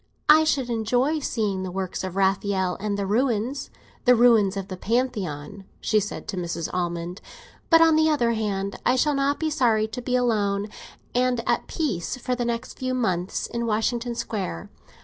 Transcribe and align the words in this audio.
"I 0.29 0.45
should 0.45 0.71
enjoy 0.71 1.19
seeing 1.19 1.61
the 1.61 1.69
works 1.69 2.03
of 2.03 2.15
Raphael 2.15 2.75
and 2.79 2.97
the 2.97 3.05
ruins—the 3.05 4.15
ruins 4.15 4.57
of 4.57 4.67
the 4.67 4.75
Pantheon," 4.75 5.63
she 5.79 5.99
said 5.99 6.27
to 6.29 6.37
Mrs. 6.37 6.69
Almond; 6.73 7.21
"but, 7.69 7.81
on 7.81 7.95
the 7.95 8.09
other 8.09 8.31
hand, 8.31 8.79
I 8.83 8.95
shall 8.95 9.13
not 9.13 9.39
be 9.39 9.51
sorry 9.51 9.87
to 9.89 10.01
be 10.01 10.15
alone 10.15 10.69
and 11.13 11.47
at 11.47 11.67
peace 11.67 12.17
for 12.17 12.33
the 12.33 12.45
next 12.45 12.79
few 12.79 12.95
months 12.95 13.45
in 13.45 13.67
Washington 13.67 14.15
Square. 14.15 14.71